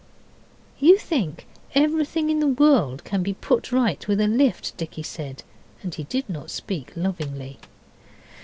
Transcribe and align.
'You 0.79 0.97
think 0.97 1.45
everything 1.75 2.31
in 2.31 2.39
the 2.39 2.47
world 2.47 3.03
can 3.03 3.21
be 3.21 3.35
put 3.35 3.71
right 3.71 4.07
with 4.07 4.19
a 4.19 4.27
lift,' 4.27 4.75
Dicky 4.75 5.03
said, 5.03 5.43
and 5.83 5.93
he 5.93 6.05
did 6.05 6.27
not 6.27 6.49
speak 6.49 6.91
lovingly. 6.95 7.59